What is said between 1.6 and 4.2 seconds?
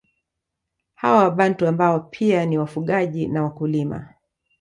ambao pia ni wafugaji na wakulima